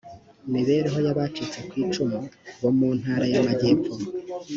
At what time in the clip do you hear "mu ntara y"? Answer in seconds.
2.77-3.37